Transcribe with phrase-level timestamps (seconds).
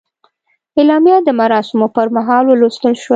[0.77, 3.09] اعلامیه د مراسمو پر مهال ولوستل شوه.